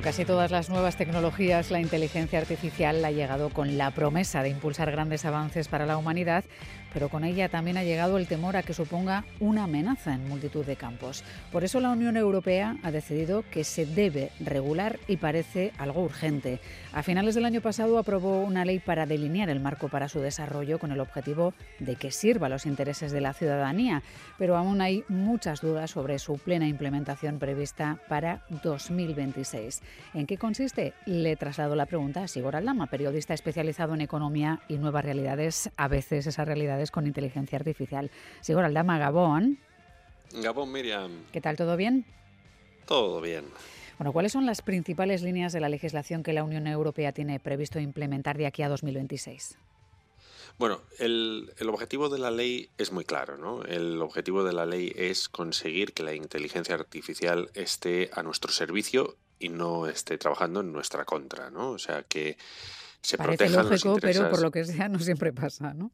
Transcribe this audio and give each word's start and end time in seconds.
Como 0.00 0.08
casi 0.12 0.24
todas 0.24 0.50
las 0.50 0.70
nuevas 0.70 0.96
tecnologías, 0.96 1.70
la 1.70 1.78
inteligencia 1.78 2.38
artificial 2.38 3.04
ha 3.04 3.10
llegado 3.10 3.50
con 3.50 3.76
la 3.76 3.90
promesa 3.90 4.42
de 4.42 4.48
impulsar 4.48 4.90
grandes 4.90 5.26
avances 5.26 5.68
para 5.68 5.84
la 5.84 5.98
humanidad, 5.98 6.42
pero 6.92 7.08
con 7.08 7.24
ella 7.24 7.48
también 7.48 7.76
ha 7.76 7.84
llegado 7.84 8.18
el 8.18 8.26
temor 8.26 8.56
a 8.56 8.62
que 8.62 8.74
suponga 8.74 9.24
una 9.38 9.64
amenaza 9.64 10.14
en 10.14 10.28
multitud 10.28 10.64
de 10.64 10.76
campos. 10.76 11.24
Por 11.52 11.64
eso 11.64 11.80
la 11.80 11.90
Unión 11.90 12.16
Europea 12.16 12.76
ha 12.82 12.90
decidido 12.90 13.44
que 13.50 13.64
se 13.64 13.86
debe 13.86 14.30
regular 14.40 14.98
y 15.08 15.16
parece 15.16 15.72
algo 15.78 16.02
urgente. 16.02 16.60
A 16.92 17.02
finales 17.02 17.34
del 17.34 17.44
año 17.44 17.60
pasado 17.60 17.98
aprobó 17.98 18.42
una 18.42 18.64
ley 18.64 18.78
para 18.78 19.06
delinear 19.06 19.48
el 19.50 19.60
marco 19.60 19.88
para 19.88 20.08
su 20.08 20.20
desarrollo 20.20 20.78
con 20.78 20.92
el 20.92 21.00
objetivo 21.00 21.54
de 21.78 21.96
que 21.96 22.10
sirva 22.10 22.46
a 22.46 22.50
los 22.50 22.66
intereses 22.66 23.12
de 23.12 23.20
la 23.20 23.32
ciudadanía, 23.32 24.02
pero 24.38 24.56
aún 24.56 24.80
hay 24.80 25.04
muchas 25.08 25.60
dudas 25.60 25.90
sobre 25.90 26.18
su 26.18 26.38
plena 26.38 26.66
implementación 26.66 27.38
prevista 27.38 27.98
para 28.08 28.42
2026. 28.62 29.82
¿En 30.14 30.26
qué 30.26 30.36
consiste? 30.36 30.94
Le 31.06 31.36
traslado 31.36 31.74
la 31.76 31.86
pregunta 31.86 32.22
a 32.22 32.28
Sigor 32.28 32.56
Aldama, 32.56 32.86
periodista 32.86 33.34
especializado 33.34 33.94
en 33.94 34.00
economía 34.00 34.60
y 34.68 34.78
nuevas 34.78 35.04
realidades, 35.04 35.70
a 35.76 35.88
veces 35.88 36.26
esas 36.26 36.46
realidades 36.46 36.79
con 36.90 37.06
inteligencia 37.06 37.58
artificial. 37.58 38.10
Sigor 38.40 38.64
Aldama, 38.64 38.98
Gabón. 38.98 39.58
Gabón, 40.32 40.72
Miriam. 40.72 41.24
¿Qué 41.32 41.40
tal? 41.40 41.56
¿Todo 41.56 41.76
bien? 41.76 42.06
Todo 42.86 43.20
bien. 43.20 43.44
Bueno, 43.98 44.14
¿cuáles 44.14 44.32
son 44.32 44.46
las 44.46 44.62
principales 44.62 45.22
líneas 45.22 45.52
de 45.52 45.60
la 45.60 45.68
legislación 45.68 46.22
que 46.22 46.32
la 46.32 46.42
Unión 46.42 46.66
Europea 46.66 47.12
tiene 47.12 47.38
previsto 47.38 47.78
implementar 47.78 48.38
de 48.38 48.46
aquí 48.46 48.62
a 48.62 48.70
2026? 48.70 49.58
Bueno, 50.58 50.80
el, 50.98 51.52
el, 51.58 51.68
objetivo 51.68 52.08
de 52.08 52.18
la 52.18 52.30
ley 52.30 52.70
es 52.78 52.92
muy 52.92 53.04
claro, 53.04 53.36
¿no? 53.36 53.62
El 53.64 54.00
objetivo 54.00 54.44
de 54.44 54.52
la 54.52 54.66
ley 54.66 54.92
es 54.96 55.28
conseguir 55.28 55.92
que 55.92 56.02
la 56.02 56.14
inteligencia 56.14 56.74
artificial 56.74 57.50
esté 57.54 58.10
a 58.14 58.22
nuestro 58.22 58.52
servicio 58.52 59.16
y 59.38 59.48
no 59.48 59.86
esté 59.86 60.18
trabajando 60.18 60.60
en 60.60 60.72
nuestra 60.72 61.04
contra, 61.04 61.50
¿no? 61.50 61.70
O 61.70 61.78
sea, 61.78 62.02
que 62.02 62.36
se 63.02 63.16
Parece 63.16 63.38
protejan 63.38 63.68
lógico, 63.68 63.88
los 63.88 63.96
intereses... 63.96 64.20
pero 64.22 64.30
por 64.30 64.42
lo 64.42 64.50
que 64.50 64.64
sea 64.64 64.88
no 64.88 64.98
siempre 64.98 65.32
pasa, 65.32 65.74
¿no? 65.74 65.90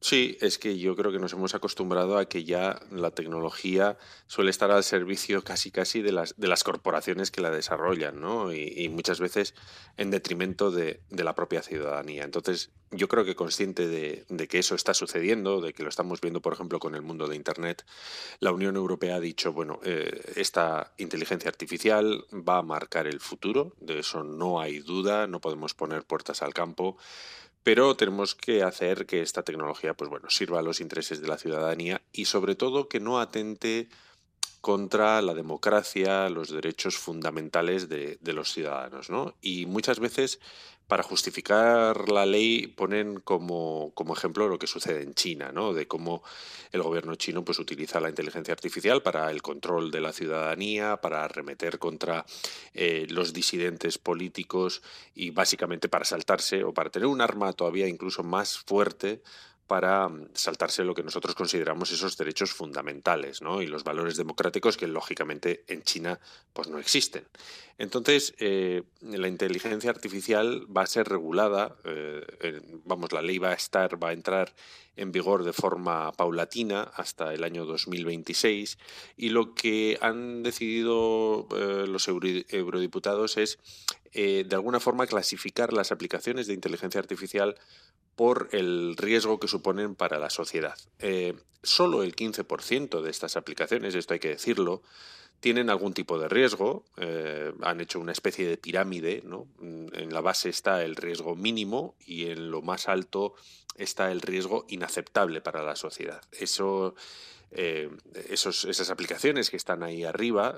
Sí, 0.00 0.38
es 0.40 0.58
que 0.58 0.78
yo 0.78 0.94
creo 0.94 1.10
que 1.10 1.18
nos 1.18 1.32
hemos 1.32 1.56
acostumbrado 1.56 2.18
a 2.18 2.28
que 2.28 2.44
ya 2.44 2.80
la 2.92 3.10
tecnología 3.10 3.98
suele 4.28 4.50
estar 4.50 4.70
al 4.70 4.84
servicio 4.84 5.42
casi 5.42 5.72
casi 5.72 6.02
de 6.02 6.12
las, 6.12 6.36
de 6.36 6.46
las 6.46 6.62
corporaciones 6.62 7.32
que 7.32 7.40
la 7.40 7.50
desarrollan, 7.50 8.20
¿no? 8.20 8.52
Y, 8.52 8.74
y 8.76 8.88
muchas 8.90 9.18
veces 9.18 9.54
en 9.96 10.12
detrimento 10.12 10.70
de, 10.70 11.00
de, 11.10 11.24
la 11.24 11.34
propia 11.34 11.62
ciudadanía. 11.62 12.22
Entonces, 12.22 12.70
yo 12.90 13.08
creo 13.08 13.24
que 13.24 13.34
consciente 13.34 13.86
de, 13.86 14.48
que 14.48 14.58
eso 14.58 14.74
está 14.74 14.94
sucediendo, 14.94 15.60
de 15.60 15.72
que 15.72 15.82
lo 15.82 15.88
estamos 15.88 16.20
viendo, 16.20 16.40
por 16.40 16.52
ejemplo, 16.52 16.78
con 16.78 16.94
el 16.94 17.02
mundo 17.02 17.26
de 17.28 17.36
Internet, 17.36 17.84
la 18.40 18.52
Unión 18.52 18.76
Europea 18.76 19.16
ha 19.16 19.20
dicho, 19.20 19.52
bueno, 19.52 19.80
eh, 19.84 20.32
esta 20.36 20.92
inteligencia 20.96 21.48
artificial 21.48 22.24
va 22.32 22.58
a 22.58 22.62
marcar 22.62 23.06
el 23.06 23.20
futuro, 23.20 23.74
de 23.80 23.98
eso 24.00 24.24
no 24.24 24.60
hay 24.60 24.78
duda, 24.80 25.26
no 25.26 25.40
podemos 25.40 25.74
poner 25.74 26.04
puertas 26.04 26.42
al 26.42 26.54
campo 26.54 26.96
pero 27.64 27.96
tenemos 27.96 28.34
que 28.34 28.62
hacer 28.62 29.04
que 29.04 29.20
esta 29.20 29.42
tecnología 29.42 29.92
pues 29.92 30.08
bueno, 30.08 30.30
sirva 30.30 30.60
a 30.60 30.62
los 30.62 30.80
intereses 30.80 31.20
de 31.20 31.28
la 31.28 31.36
ciudadanía 31.36 32.00
y 32.12 32.24
sobre 32.24 32.54
todo 32.54 32.88
que 32.88 32.98
no 32.98 33.20
atente 33.20 33.88
contra 34.60 35.20
la 35.22 35.34
democracia, 35.34 36.28
los 36.30 36.50
derechos 36.50 36.96
fundamentales 36.96 37.88
de, 37.88 38.18
de 38.20 38.32
los 38.32 38.52
ciudadanos. 38.52 39.10
¿no? 39.10 39.34
Y 39.40 39.66
muchas 39.66 40.00
veces 40.00 40.40
para 40.88 41.02
justificar 41.02 42.08
la 42.08 42.24
ley 42.24 42.66
ponen 42.66 43.20
como, 43.20 43.92
como, 43.94 44.14
ejemplo 44.14 44.48
lo 44.48 44.58
que 44.58 44.66
sucede 44.66 45.02
en 45.02 45.12
China, 45.12 45.52
¿no? 45.52 45.74
de 45.74 45.86
cómo 45.86 46.22
el 46.72 46.82
gobierno 46.82 47.14
chino 47.14 47.44
pues, 47.44 47.58
utiliza 47.58 48.00
la 48.00 48.08
inteligencia 48.08 48.52
artificial 48.52 49.02
para 49.02 49.30
el 49.30 49.42
control 49.42 49.90
de 49.90 50.00
la 50.00 50.14
ciudadanía, 50.14 50.96
para 50.96 51.24
arremeter 51.24 51.78
contra 51.78 52.24
eh, 52.72 53.06
los 53.10 53.34
disidentes 53.34 53.98
políticos 53.98 54.82
y 55.14 55.30
básicamente 55.30 55.90
para 55.90 56.06
saltarse 56.06 56.64
o 56.64 56.72
para 56.72 56.88
tener 56.88 57.06
un 57.06 57.20
arma 57.20 57.52
todavía 57.52 57.86
incluso 57.86 58.22
más 58.22 58.58
fuerte 58.58 59.22
para 59.68 60.10
saltarse 60.32 60.82
lo 60.82 60.94
que 60.94 61.02
nosotros 61.02 61.34
consideramos 61.34 61.92
esos 61.92 62.16
derechos 62.16 62.52
fundamentales 62.52 63.42
¿no? 63.42 63.60
y 63.60 63.66
los 63.66 63.84
valores 63.84 64.16
democráticos 64.16 64.78
que 64.78 64.88
lógicamente 64.88 65.62
en 65.68 65.82
China 65.82 66.18
pues 66.54 66.68
no 66.68 66.78
existen. 66.78 67.28
Entonces, 67.76 68.34
eh, 68.38 68.82
la 69.02 69.28
inteligencia 69.28 69.90
artificial 69.90 70.66
va 70.74 70.82
a 70.82 70.86
ser 70.86 71.06
regulada, 71.06 71.76
eh, 71.84 72.60
vamos, 72.86 73.12
la 73.12 73.22
ley 73.22 73.38
va 73.38 73.50
a 73.50 73.54
estar, 73.54 74.02
va 74.02 74.08
a 74.08 74.12
entrar 74.14 74.54
en 74.96 75.12
vigor 75.12 75.44
de 75.44 75.52
forma 75.52 76.10
paulatina 76.12 76.82
hasta 76.82 77.34
el 77.34 77.44
año 77.44 77.66
2026 77.66 78.78
y 79.16 79.28
lo 79.28 79.54
que 79.54 79.98
han 80.00 80.42
decidido 80.42 81.46
eh, 81.54 81.84
los 81.86 82.08
eurodiputados 82.08 83.36
es 83.36 83.58
de 84.10 84.48
alguna 84.52 84.80
forma 84.80 85.06
clasificar 85.06 85.74
las 85.74 85.92
aplicaciones 85.92 86.46
de 86.46 86.54
inteligencia 86.54 86.98
artificial 86.98 87.54
por 88.18 88.48
el 88.50 88.96
riesgo 88.96 89.38
que 89.38 89.46
suponen 89.46 89.94
para 89.94 90.18
la 90.18 90.28
sociedad. 90.28 90.74
Eh, 90.98 91.34
solo 91.62 92.02
el 92.02 92.16
15% 92.16 93.00
de 93.00 93.10
estas 93.10 93.36
aplicaciones, 93.36 93.94
esto 93.94 94.12
hay 94.12 94.18
que 94.18 94.30
decirlo, 94.30 94.82
tienen 95.38 95.70
algún 95.70 95.94
tipo 95.94 96.18
de 96.18 96.28
riesgo, 96.28 96.84
eh, 96.96 97.52
han 97.62 97.80
hecho 97.80 98.00
una 98.00 98.10
especie 98.10 98.48
de 98.48 98.56
pirámide, 98.56 99.22
¿no? 99.24 99.46
En 99.60 100.12
la 100.12 100.20
base 100.20 100.48
está 100.48 100.82
el 100.82 100.96
riesgo 100.96 101.36
mínimo 101.36 101.94
y 102.04 102.26
en 102.26 102.50
lo 102.50 102.60
más 102.60 102.88
alto 102.88 103.34
está 103.76 104.10
el 104.10 104.20
riesgo 104.20 104.66
inaceptable 104.68 105.40
para 105.40 105.62
la 105.62 105.76
sociedad. 105.76 106.20
Eh, 107.52 107.88
esos, 108.28 108.64
esas 108.64 108.90
aplicaciones 108.90 109.48
que 109.48 109.56
están 109.56 109.84
ahí 109.84 110.02
arriba, 110.02 110.56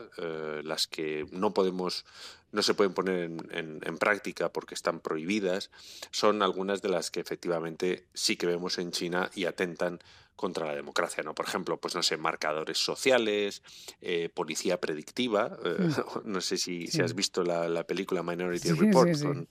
las 0.65 0.87
que 0.87 1.27
no 1.31 1.53
podemos, 1.53 2.07
no 2.53 2.63
se 2.63 2.75
pueden 2.75 2.95
poner 2.95 3.21
en, 3.21 3.39
en, 3.51 3.81
en, 3.85 3.99
práctica 3.99 4.53
porque 4.53 4.75
están 4.75 5.01
prohibidas, 5.01 5.71
son 6.11 6.43
algunas 6.43 6.83
de 6.83 6.89
las 6.89 7.11
que 7.11 7.21
efectivamente 7.21 8.07
sí 8.15 8.37
que 8.37 8.47
vemos 8.47 8.79
en 8.79 8.91
China 8.91 9.31
y 9.35 9.45
atentan 9.45 10.01
contra 10.41 10.67
la 10.67 10.75
democracia, 10.75 11.23
¿no? 11.23 11.35
Por 11.35 11.47
ejemplo, 11.47 11.79
pues 11.79 11.95
no 11.95 12.03
sé, 12.03 12.17
marcadores 12.17 12.79
sociales, 12.79 13.63
eh, 14.01 14.31
policía 14.31 14.81
predictiva. 14.81 15.59
Mm. 15.63 15.91
no 16.33 16.41
sé 16.41 16.57
si, 16.57 16.87
sí. 16.87 16.93
si, 16.93 17.03
has 17.03 17.15
visto 17.15 17.45
la, 17.45 17.69
la 17.69 17.85
película 17.85 18.23
Minority 18.23 18.69
sí, 18.69 18.75
Report. 18.75 19.23
Con, 19.23 19.49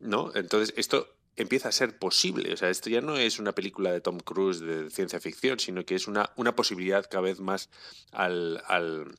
¿No? 0.00 0.32
Entonces, 0.34 0.72
esto 0.78 1.16
empieza 1.36 1.68
a 1.68 1.72
ser 1.72 1.98
posible. 1.98 2.54
O 2.54 2.56
sea, 2.56 2.70
esto 2.70 2.88
ya 2.88 3.02
no 3.02 3.18
es 3.18 3.38
una 3.38 3.52
película 3.52 3.92
de 3.92 4.00
Tom 4.00 4.18
Cruise 4.18 4.60
de 4.60 4.88
ciencia 4.88 5.20
ficción, 5.20 5.60
sino 5.60 5.84
que 5.84 5.94
es 5.94 6.08
una, 6.08 6.30
una 6.36 6.56
posibilidad 6.56 7.06
cada 7.10 7.20
vez 7.20 7.38
más 7.40 7.68
al, 8.10 8.62
al 8.68 9.14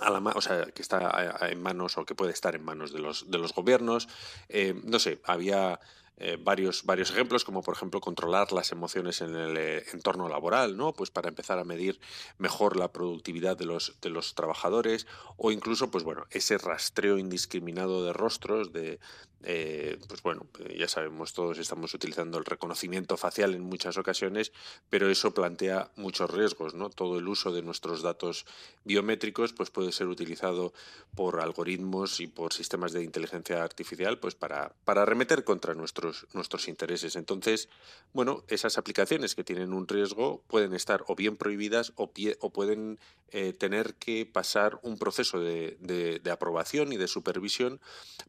a 0.00 0.10
la, 0.10 0.18
o 0.18 0.40
sea, 0.40 0.66
que 0.66 0.82
está 0.82 1.38
en 1.48 1.62
manos 1.62 1.98
o 1.98 2.04
que 2.04 2.14
puede 2.14 2.32
estar 2.32 2.54
en 2.54 2.64
manos 2.64 2.92
de 2.92 3.00
los, 3.00 3.30
de 3.30 3.38
los 3.38 3.54
gobiernos. 3.54 4.08
Eh, 4.48 4.74
no 4.84 4.98
sé, 4.98 5.20
había 5.24 5.80
eh, 6.24 6.38
varios, 6.38 6.84
varios 6.84 7.10
ejemplos, 7.10 7.42
como 7.42 7.62
por 7.62 7.74
ejemplo 7.74 8.00
controlar 8.00 8.52
las 8.52 8.70
emociones 8.70 9.20
en 9.22 9.34
el 9.34 9.56
eh, 9.56 9.84
entorno 9.92 10.28
laboral, 10.28 10.76
¿no? 10.76 10.92
Pues 10.92 11.10
para 11.10 11.28
empezar 11.28 11.58
a 11.58 11.64
medir 11.64 11.98
mejor 12.38 12.76
la 12.76 12.92
productividad 12.92 13.56
de 13.56 13.64
los, 13.64 13.96
de 14.00 14.10
los 14.10 14.34
trabajadores, 14.34 15.06
o 15.36 15.50
incluso, 15.50 15.90
pues 15.90 16.04
bueno, 16.04 16.26
ese 16.30 16.58
rastreo 16.58 17.18
indiscriminado 17.18 18.04
de 18.04 18.12
rostros, 18.12 18.72
de 18.72 19.00
eh, 19.44 19.98
pues 20.08 20.22
bueno, 20.22 20.46
ya 20.76 20.88
sabemos, 20.88 21.32
todos 21.32 21.58
estamos 21.58 21.94
utilizando 21.94 22.38
el 22.38 22.44
reconocimiento 22.44 23.16
facial 23.16 23.54
en 23.54 23.62
muchas 23.62 23.96
ocasiones, 23.96 24.52
pero 24.90 25.10
eso 25.10 25.34
plantea 25.34 25.90
muchos 25.96 26.30
riesgos, 26.30 26.74
¿no? 26.74 26.90
Todo 26.90 27.18
el 27.18 27.28
uso 27.28 27.52
de 27.52 27.62
nuestros 27.62 28.02
datos 28.02 28.44
biométricos, 28.84 29.52
pues 29.52 29.70
puede 29.70 29.92
ser 29.92 30.08
utilizado 30.08 30.72
por 31.14 31.40
algoritmos 31.40 32.20
y 32.20 32.26
por 32.26 32.52
sistemas 32.52 32.92
de 32.92 33.02
inteligencia 33.02 33.62
artificial, 33.62 34.18
pues 34.18 34.34
para, 34.34 34.74
para 34.84 35.02
arremeter 35.02 35.44
contra 35.44 35.74
nuestros 35.74 36.02
nuestros, 36.32 36.68
intereses. 36.68 37.16
Entonces, 37.16 37.68
bueno, 38.12 38.44
esas 38.48 38.78
aplicaciones 38.78 39.34
que 39.34 39.44
tienen 39.44 39.72
un 39.72 39.88
riesgo 39.88 40.42
pueden 40.46 40.74
estar 40.74 41.04
o 41.06 41.14
bien 41.14 41.36
prohibidas 41.36 41.92
o, 41.96 42.12
pueden 42.52 42.98
eh, 43.30 43.52
tener 43.52 43.94
que 43.94 44.26
pasar 44.26 44.78
un 44.82 44.98
proceso 44.98 45.40
de, 45.40 45.76
de, 45.80 46.30
aprobación 46.30 46.92
y 46.92 46.96
de 46.96 47.08
supervisión 47.08 47.80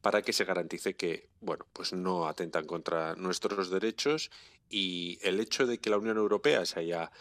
para 0.01 0.21
que 0.21 0.33
se 0.33 0.45
garantice 0.45 0.95
que, 0.95 1.02
bueno, 1.41 1.65
pues 1.73 1.93
no 1.93 2.27
atentan 2.27 2.65
contra 2.65 3.15
nuestros 3.15 3.69
derechos 3.69 4.31
y 4.69 5.19
el 5.21 5.39
hecho 5.39 5.65
de 5.67 5.77
que 5.77 5.89
la 5.89 5.97
Unión 5.97 6.17
Europea 6.17 6.65
se 6.65 6.79
haya 6.79 7.11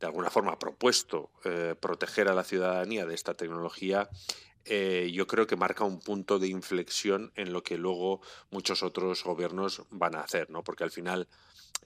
de 0.00 0.06
alguna 0.06 0.30
forma 0.30 0.58
propuesto 0.58 1.30
eh, 1.44 1.74
proteger 1.78 2.28
a 2.28 2.34
la 2.34 2.44
ciudadanía 2.44 3.06
de 3.06 3.14
esta 3.14 3.34
tecnología 3.34 4.08
eh, 4.64 5.10
yo 5.12 5.26
creo 5.26 5.46
que 5.46 5.56
marca 5.56 5.84
un 5.84 5.98
punto 5.98 6.38
de 6.38 6.48
inflexión 6.48 7.32
en 7.34 7.52
lo 7.52 7.62
que 7.62 7.78
luego 7.78 8.20
muchos 8.50 8.82
otros 8.82 9.24
gobiernos 9.24 9.82
van 9.90 10.14
a 10.14 10.20
hacer, 10.20 10.50
¿no? 10.50 10.62
Porque 10.62 10.84
al 10.84 10.92
final 10.92 11.28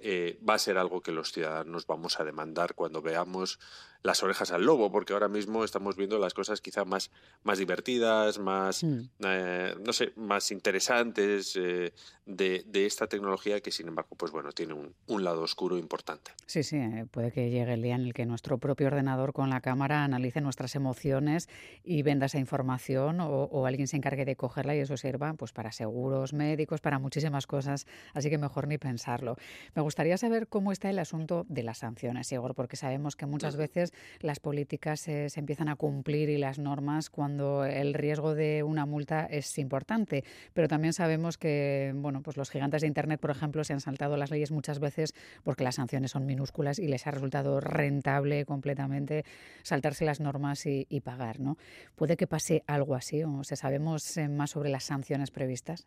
eh, 0.01 0.39
va 0.47 0.55
a 0.55 0.59
ser 0.59 0.77
algo 0.77 1.01
que 1.01 1.13
los 1.13 1.33
ciudadanos 1.33 1.87
vamos 1.87 2.21
a 2.21 2.25
demandar 2.25 2.75
cuando 2.75 3.01
veamos 3.01 3.59
las 4.03 4.23
orejas 4.23 4.51
al 4.53 4.65
lobo, 4.65 4.91
porque 4.91 5.13
ahora 5.13 5.29
mismo 5.29 5.65
estamos 5.65 5.97
viendo 5.97 6.19
las 6.19 6.35
cosas 6.35 6.61
quizá 6.61 6.85
más, 6.85 7.11
más 7.43 7.59
divertidas, 7.59 8.39
más, 8.39 8.85
mm. 8.85 9.01
eh, 9.25 9.75
no 9.85 9.93
sé, 9.93 10.13
más 10.17 10.51
interesantes 10.51 11.57
eh, 11.57 11.93
de, 12.25 12.65
de, 12.67 12.87
esta 12.87 13.07
tecnología 13.07 13.61
que, 13.61 13.71
sin 13.71 13.89
embargo, 13.89 14.17
pues 14.17 14.33
bueno, 14.33 14.53
tiene 14.53 14.75
un, 14.75 14.95
un, 15.07 15.25
lado 15.25 15.43
oscuro 15.43 15.79
importante. 15.79 16.33
Sí, 16.47 16.63
sí, 16.63 16.77
eh, 16.77 17.07
puede 17.11 17.33
que 17.33 17.51
llegue 17.51 17.73
el 17.73 17.83
día 17.83 17.95
en 17.95 18.03
el 18.03 18.15
que 18.15 18.27
nuestro 18.27 18.59
propio 18.59 18.87
ordenador 18.89 19.33
con 19.33 19.51
la 19.51 19.61
cámara 19.61 20.05
analice 20.05 20.41
nuestras 20.41 20.75
emociones 20.75 21.49
y 21.85 22.03
venda 22.03 22.27
esa 22.27 22.39
información 22.39 23.21
o, 23.21 23.29
o 23.29 23.67
alguien 23.67 23.89
se 23.89 23.97
encargue 23.97 24.25
de 24.25 24.37
cogerla 24.37 24.77
y 24.77 24.81
eso 24.81 24.97
sirva 24.97 25.35
pues 25.35 25.53
para 25.53 25.73
seguros 25.73 26.33
médicos, 26.33 26.81
para 26.81 26.99
muchísimas 26.99 27.47
cosas, 27.47 27.87
así 28.15 28.31
que 28.31 28.39
mejor 28.39 28.69
ni 28.69 28.79
pensarlo. 28.79 29.37
Me 29.75 29.83
gustaría 29.83 30.17
saber 30.19 30.49
cómo 30.49 30.73
está 30.73 30.91
el 30.91 30.99
asunto 30.99 31.47
de 31.49 31.63
las 31.63 31.79
sanciones, 31.79 32.31
Igor, 32.33 32.55
porque 32.55 32.77
sabemos 32.77 33.17
que 33.17 33.27
muchas 33.27 33.57
veces 33.57 33.86
las 34.21 34.41
políticas 34.41 35.01
se, 35.01 35.29
empiezan 35.37 35.69
a 35.69 35.77
cumplir 35.77 36.29
y 36.29 36.39
las 36.39 36.59
normas 36.59 37.11
cuando 37.11 37.65
el 37.65 37.95
riesgo 37.95 38.35
de 38.35 38.63
una 38.63 38.87
multa 38.87 39.27
es 39.27 39.59
importante. 39.59 40.25
Pero 40.53 40.69
también 40.69 40.93
sabemos 40.93 41.39
que 41.39 41.93
bueno, 41.97 42.23
pues 42.23 42.37
los 42.37 42.51
gigantes 42.51 42.83
de 42.83 42.87
Internet, 42.89 43.21
por 43.21 43.31
ejemplo, 43.31 43.65
se 43.65 43.73
han 43.73 43.81
saltado 43.81 44.17
las 44.17 44.31
leyes 44.31 44.51
muchas 44.51 44.79
veces 44.79 45.15
porque 45.45 45.65
las 45.65 45.77
sanciones 45.77 46.13
son 46.13 46.27
minúsculas 46.27 46.79
y 46.79 46.89
les 46.89 47.07
ha 47.07 47.11
resultado 47.11 47.61
rentable 47.61 48.45
completamente 48.45 49.25
saltarse 49.63 50.05
las 50.05 50.21
normas 50.21 50.67
y, 50.67 50.87
y 50.89 51.01
pagar. 51.01 51.41
¿no? 51.41 51.57
¿Puede 51.95 52.17
que 52.17 52.27
pase 52.27 52.63
algo 52.67 52.95
así? 52.95 53.23
¿O 53.23 53.45
se 53.45 53.57
sabemos 53.57 54.17
eh, 54.17 54.29
más 54.29 54.51
sobre 54.51 54.71
las 54.71 54.85
sanciones 54.85 55.31
previstas? 55.31 55.87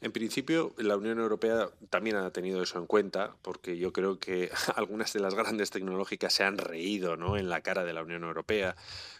En 0.00 0.12
principio, 0.12 0.74
la 0.76 0.96
Unión 0.96 1.18
Europea 1.18 1.70
también 1.90 2.16
ha 2.16 2.30
tenido 2.30 2.62
eso 2.62 2.78
en 2.78 2.86
cuenta, 2.86 3.36
porque 3.42 3.78
yo 3.78 3.92
creo 3.92 4.18
que 4.18 4.50
algunas 4.76 5.12
de 5.12 5.20
las 5.20 5.34
grandes 5.34 5.70
tecnológicas 5.70 6.32
se 6.32 6.44
han 6.44 6.58
reído 6.58 7.16
¿no? 7.16 7.36
en 7.36 7.48
la 7.48 7.62
cara 7.62 7.84
de 7.84 7.92
la 7.92 8.02
Unión 8.02 8.24
Europea 8.24 8.76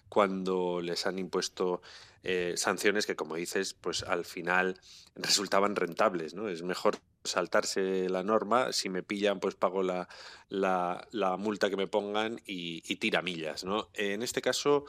cuando 0.08 0.80
les 0.80 1.06
han 1.06 1.18
impuesto 1.18 1.80
eh, 2.22 2.54
sanciones 2.56 3.06
que, 3.06 3.16
como 3.16 3.36
dices, 3.36 3.74
pues 3.74 4.02
al 4.02 4.24
final 4.24 4.78
resultaban 5.16 5.76
rentables. 5.76 6.34
¿no? 6.34 6.48
Es 6.48 6.62
mejor 6.62 6.98
saltarse 7.24 8.08
la 8.08 8.22
norma, 8.22 8.72
si 8.72 8.88
me 8.90 9.02
pillan, 9.02 9.40
pues 9.40 9.54
pago 9.54 9.82
la, 9.82 10.08
la, 10.48 11.36
multa 11.38 11.70
que 11.70 11.76
me 11.76 11.86
pongan 11.86 12.40
y, 12.46 12.82
y 12.86 12.96
tira 12.96 13.22
millas. 13.22 13.64
¿no? 13.64 13.88
En 13.94 14.22
este 14.22 14.42
caso, 14.42 14.84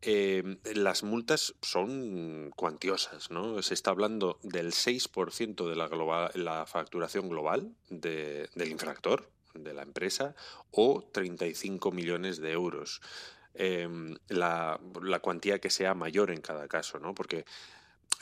eh, 0.00 0.58
las 0.74 1.02
multas 1.02 1.54
son 1.60 2.52
cuantiosas, 2.54 3.30
¿no? 3.30 3.60
Se 3.62 3.74
está 3.74 3.90
hablando 3.90 4.38
del 4.42 4.72
6% 4.72 5.68
de 5.68 5.76
la, 5.76 5.88
global, 5.88 6.30
la 6.34 6.66
facturación 6.66 7.28
global 7.28 7.74
de, 7.90 8.48
del 8.54 8.70
infractor, 8.70 9.30
de 9.54 9.74
la 9.74 9.82
empresa, 9.82 10.34
o 10.70 11.02
35 11.12 11.90
millones 11.90 12.38
de 12.38 12.52
euros. 12.52 13.00
Eh, 13.54 13.88
la, 14.28 14.78
la, 15.02 15.18
cuantía 15.18 15.58
que 15.58 15.70
sea 15.70 15.94
mayor 15.94 16.30
en 16.30 16.42
cada 16.42 16.68
caso, 16.68 17.00
¿no? 17.00 17.12
Porque 17.12 17.44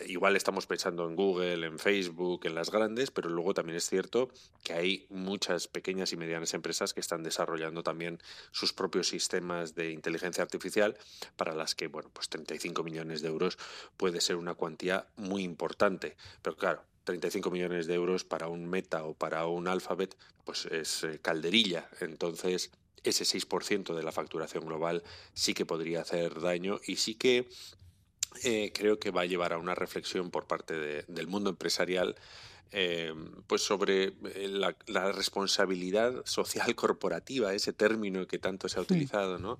igual 0.06 0.37
estamos 0.37 0.66
pensando 0.66 1.08
en 1.08 1.16
Google, 1.16 1.66
en 1.66 1.78
Facebook, 1.78 2.44
en 2.44 2.54
las 2.54 2.70
grandes, 2.70 3.10
pero 3.10 3.28
luego 3.31 3.54
también 3.54 3.76
es 3.76 3.88
cierto 3.88 4.28
que 4.62 4.75
hay 4.75 5.06
muchas 5.08 5.69
pequeñas 5.69 6.12
y 6.12 6.16
medianas 6.16 6.54
empresas 6.54 6.93
que 6.93 7.00
están 7.00 7.22
desarrollando 7.22 7.82
también 7.82 8.20
sus 8.50 8.72
propios 8.72 9.08
sistemas 9.08 9.75
de 9.75 9.90
inteligencia 9.93 10.43
artificial 10.43 10.96
para 11.37 11.54
las 11.54 11.75
que, 11.75 11.87
bueno, 11.88 12.10
pues 12.12 12.28
35 12.28 12.82
millones 12.82 13.22
de 13.22 13.28
euros 13.28 13.58
puede 13.96 14.20
ser 14.20 14.37
una 14.37 14.54
cuantía 14.54 15.06
muy 15.16 15.43
importante. 15.43 16.16
Pero 16.43 16.56
claro, 16.56 16.82
35 17.04 17.50
millones 17.50 17.87
de 17.87 17.94
euros 17.94 18.25
para 18.25 18.48
un 18.48 18.66
Meta 18.66 19.04
o 19.04 19.14
para 19.14 19.46
un 19.46 19.69
Alphabet, 19.69 20.16
pues 20.44 20.66
es 20.66 21.04
eh, 21.04 21.20
calderilla. 21.22 21.88
Entonces, 22.00 22.70
ese 23.04 23.25
6% 23.25 23.94
de 23.94 24.02
la 24.02 24.12
facturación 24.12 24.66
global 24.66 25.02
sí 25.32 25.54
que 25.54 25.64
podría 25.64 26.00
hacer 26.00 26.40
daño 26.40 26.81
y 26.87 26.96
sí 26.96 27.14
que 27.14 27.48
eh, 28.44 28.73
creo 28.75 28.99
que 28.99 29.11
va 29.11 29.23
a 29.23 29.26
llevar 29.26 29.52
a 29.52 29.58
una 29.58 29.75
reflexión 29.75 30.31
por 30.31 30.46
parte 30.46 30.75
de, 30.75 31.05
del 31.08 31.26
mundo 31.26 31.50
empresarial 31.50 32.17
eh, 32.73 33.13
pues 33.47 33.63
sobre 33.63 34.05
eh, 34.05 34.49
la, 34.49 34.77
la, 34.87 35.13
responsabilidad 35.13 36.25
social 36.25 36.75
corporativa, 36.75 37.55
ese 37.55 37.73
término 37.73 38.27
que 38.27 38.39
tanto 38.39 38.69
se 38.69 38.79
ha 38.79 38.83
utilizado, 38.83 39.39
¿no? 39.39 39.59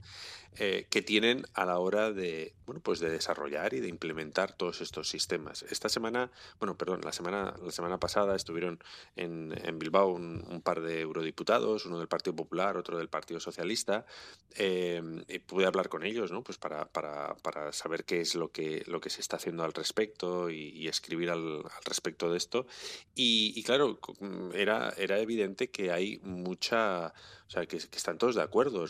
Eh, 0.59 0.87
que 0.89 1.03
tienen 1.03 1.45
a 1.53 1.67
la 1.67 1.79
hora 1.79 2.13
de, 2.13 2.55
bueno, 2.65 2.81
pues 2.81 2.99
de 2.99 3.11
desarrollar 3.11 3.75
y 3.75 3.81
de 3.81 3.89
implementar 3.89 4.57
todos 4.57 4.81
estos 4.81 5.07
sistemas. 5.07 5.65
Esta 5.65 5.91
semana, 5.91 6.31
bueno, 6.59 6.79
perdón, 6.79 7.03
la 7.05 7.13
semana, 7.13 7.55
la 7.63 7.71
semana 7.71 8.01
pasada 8.01 8.35
estuvieron 8.35 8.83
en, 9.17 9.55
en 9.65 9.79
Bilbao 9.79 10.09
un, 10.09 10.63
par 10.65 10.81
de 10.81 11.03
eurodiputados, 11.03 11.85
uno 11.85 11.99
del 11.99 12.09
Partido 12.09 12.35
Popular, 12.35 12.79
otro 12.79 12.97
del 12.97 13.11
Partido 13.11 13.39
Socialista, 13.39 14.07
eh, 14.55 15.03
y 15.29 15.41
pude 15.41 15.67
hablar 15.67 15.91
con 15.91 16.05
ellos, 16.05 16.33
¿no? 16.33 16.43
Pues 16.43 16.57
para, 16.57 16.87
para, 16.87 17.37
para, 17.43 17.75
saber 17.75 18.05
qué 18.05 18.23
es 18.23 18.35
lo 18.35 18.51
que, 18.51 18.83
lo 18.87 18.99
que 18.99 19.11
se 19.11 19.21
está 19.21 19.37
haciendo 19.37 19.63
al 19.63 19.75
respecto 19.75 20.49
y, 20.49 20.71
y 20.71 20.89
escribir 20.89 21.29
al, 21.31 21.59
al, 21.59 21.85
respecto 21.85 22.31
de 22.31 22.39
esto. 22.39 22.67
Y, 23.15 23.63
claro, 23.63 23.99
era, 24.55 24.93
era 24.97 25.19
evidente 25.19 25.71
que 25.71 25.91
hay 25.91 26.19
mucha, 26.23 27.15
o 27.47 27.51
sea, 27.51 27.67
que, 27.67 27.77
están 27.77 28.19
todos 28.19 28.35
de 28.35 28.43
acuerdo 28.43 28.85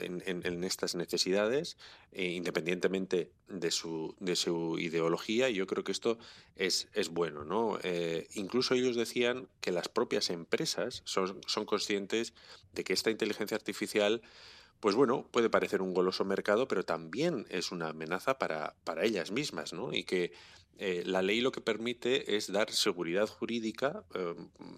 en 0.00 0.64
estas 0.64 0.94
necesidades, 0.94 1.76
eh, 2.12 2.30
independientemente 2.30 3.30
de 3.48 3.70
su, 3.70 4.14
de 4.20 4.36
su 4.36 4.78
ideología, 4.78 5.50
y 5.50 5.54
yo 5.54 5.66
creo 5.66 5.84
que 5.84 5.92
esto 5.92 6.16
es, 6.54 6.88
es 6.94 7.10
bueno. 7.10 7.44
¿no? 7.44 7.78
Eh, 7.82 8.26
incluso 8.34 8.74
ellos 8.74 8.96
decían 8.96 9.48
que 9.60 9.70
las 9.70 9.88
propias 9.88 10.30
empresas 10.30 11.02
son, 11.04 11.40
son 11.46 11.66
conscientes 11.66 12.32
de 12.72 12.84
que 12.84 12.94
esta 12.94 13.10
inteligencia 13.10 13.56
artificial 13.56 14.22
pues 14.80 14.94
bueno, 14.94 15.26
puede 15.30 15.50
parecer 15.50 15.80
un 15.80 15.94
goloso 15.94 16.24
mercado, 16.24 16.68
pero 16.68 16.84
también 16.84 17.46
es 17.48 17.72
una 17.72 17.88
amenaza 17.88 18.38
para, 18.38 18.76
para 18.84 19.04
ellas 19.04 19.30
mismas, 19.30 19.72
¿no? 19.72 19.92
Y 19.92 20.04
que 20.04 20.32
eh, 20.78 21.02
la 21.06 21.22
ley 21.22 21.40
lo 21.40 21.52
que 21.52 21.60
permite 21.60 22.36
es 22.36 22.52
dar 22.52 22.70
seguridad 22.70 23.26
jurídica, 23.26 24.04
eh, 24.14 24.34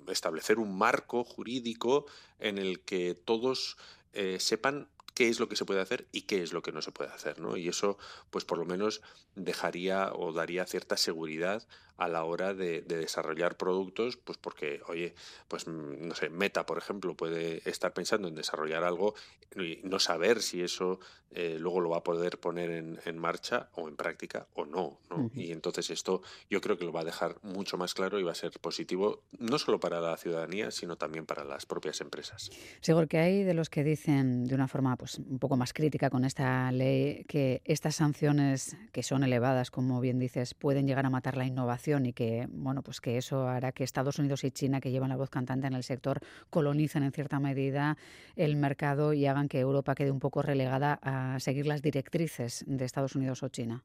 establecer 0.09 0.59
un 0.59 0.77
marco 0.77 1.25
jurídico 1.25 2.06
en 2.39 2.59
el 2.59 2.81
que 2.81 3.15
todos 3.15 3.77
eh, 4.12 4.39
sepan 4.39 4.89
qué 5.15 5.29
es 5.29 5.41
lo 5.41 5.49
que 5.49 5.56
se 5.56 5.65
puede 5.65 5.81
hacer 5.81 6.06
y 6.12 6.23
qué 6.23 6.43
es 6.43 6.53
lo 6.53 6.62
que 6.62 6.71
no 6.71 6.83
se 6.83 6.93
puede 6.93 7.11
hacer, 7.11 7.41
¿no? 7.41 7.56
Y 7.56 7.69
eso, 7.69 7.99
pues 8.31 8.45
por 8.45 8.59
lo 8.59 8.65
menos 8.65 9.00
dejaría 9.35 10.12
o 10.12 10.33
daría 10.33 10.67
cierta 10.67 10.97
seguridad 10.97 11.67
a 11.99 12.09
la 12.09 12.25
hora 12.25 12.55
de, 12.55 12.82
de, 12.82 12.96
desarrollar 12.96 13.56
productos, 13.56 14.17
pues 14.17 14.39
porque, 14.39 14.81
oye, 14.87 15.15
pues 15.49 15.67
mm, 15.67 16.08
no 16.08 16.15
sé, 16.15 16.31
Meta, 16.31 16.65
por 16.65 16.79
ejemplo, 16.79 17.17
puede 17.17 17.69
estar 17.69 17.93
pensando 17.93 18.29
en 18.29 18.37
desarrollar 18.37 18.84
algo 18.84 19.15
y 19.56 19.81
no 19.82 19.99
saber 19.99 20.41
si 20.41 20.63
eso 20.63 21.01
eh, 21.31 21.56
luego 21.58 21.81
lo 21.81 21.91
va 21.91 21.99
a 21.99 22.05
poder 22.05 22.39
poner 22.39 22.70
en, 22.70 22.99
en, 23.05 23.19
marcha 23.19 23.69
o 23.75 23.89
en 23.89 23.96
práctica 23.96 24.46
o 24.55 24.65
no, 24.65 24.99
¿no? 25.11 25.17
Uh 25.17 25.29
-huh. 25.29 25.31
Y 25.34 25.53
entonces 25.53 25.91
esto 25.91 26.22
yo 26.49 26.61
creo 26.61 26.79
que 26.79 26.84
lo 26.84 26.93
va 26.93 27.01
a 27.01 27.05
dejar 27.05 27.37
mucho 27.43 27.77
más 27.77 27.93
claro 27.94 28.19
y 28.19 28.22
va 28.22 28.32
a 28.32 28.34
ser 28.34 28.53
positivo 28.61 29.25
no 29.39 29.58
solo 29.58 29.79
para 29.81 30.01
la 30.01 30.17
ciudadanía, 30.17 30.70
sino 30.70 30.96
también 30.96 31.27
para 31.27 31.44
las 31.44 31.67
propias 31.67 32.01
empresas. 32.01 32.51
Seguro 32.81 33.08
que 33.08 33.19
hay 33.19 33.43
de 33.43 33.55
los 33.55 33.69
que 33.69 33.84
dicen 33.84 34.44
de 34.44 34.55
una 34.55 34.69
forma 34.69 34.96
pues 34.96 35.19
un 35.19 35.39
poco 35.39 35.56
más 35.56 35.72
crítica 35.72 36.08
con 36.08 36.25
esta 36.25 36.70
ley 36.72 37.25
que 37.25 37.61
estas 37.65 37.96
sanciones 37.96 38.77
que 38.93 39.03
son 39.03 39.22
elevadas, 39.22 39.70
como 39.70 40.01
bien 40.01 40.19
dices, 40.19 40.55
pueden 40.55 40.87
llegar 40.87 41.05
a 41.05 41.11
matar 41.11 41.37
la 41.37 41.44
innovación 41.44 41.88
y 41.89 42.13
que 42.13 42.47
bueno 42.51 42.83
pues 42.83 43.01
que 43.01 43.17
eso 43.17 43.49
hará 43.49 43.73
que 43.73 43.83
Estados 43.83 44.19
Unidos 44.19 44.45
y 44.45 44.51
China 44.51 44.81
que 44.81 44.91
llevan 44.91 45.09
la 45.09 45.17
voz 45.17 45.31
cantante 45.31 45.67
en 45.67 45.73
el 45.73 45.83
sector 45.83 46.21
colonicen 46.51 47.03
en 47.03 47.13
cierta 47.13 47.41
medida 47.41 47.97
el 48.37 48.57
mercado 48.57 49.15
y 49.15 49.27
hagan 49.27 49.49
que 49.49 49.61
Europa 49.61 49.95
quede 49.95 50.11
un 50.11 50.21
poco 50.21 50.43
relegada 50.43 50.99
a 51.03 51.41
seguir 51.41 51.67
las 51.67 51.81
directrices 51.81 52.65
de 52.67 52.85
Estados 52.85 53.15
Unidos 53.15 53.43
o 53.43 53.49
China. 53.49 53.85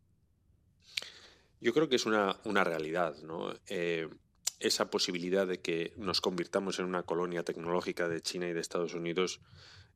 Yo 1.62 1.74
creo 1.74 1.88
que 1.88 1.96
es 1.96 2.06
una, 2.06 2.36
realidad. 2.44 3.16
Eh, 3.68 4.10
esa 4.60 4.90
posibilidad 4.90 5.48
de 5.48 5.62
que 5.62 5.94
nos 5.98 6.20
convirtamos 6.20 6.80
en 6.80 6.86
una 6.86 7.04
colonia 7.04 7.44
tecnológica 7.44 8.10
de 8.10 8.22
China 8.22 8.50
y 8.50 8.54
de 8.54 8.60
Estados 8.60 8.94
Unidos 8.94 9.40